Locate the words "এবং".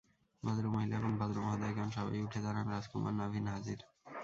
0.97-1.11